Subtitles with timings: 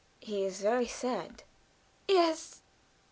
[0.19, 1.43] "He is very sad."
[2.07, 2.61] "Yes."